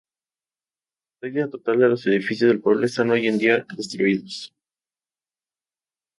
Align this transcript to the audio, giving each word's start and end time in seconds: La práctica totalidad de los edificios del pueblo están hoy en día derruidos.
La 1.21 1.31
práctica 1.31 1.47
totalidad 1.51 1.85
de 1.85 1.89
los 1.91 2.07
edificios 2.07 2.49
del 2.49 2.59
pueblo 2.59 2.87
están 2.87 3.11
hoy 3.11 3.27
en 3.27 3.37
día 3.37 3.67
derruidos. 3.77 4.51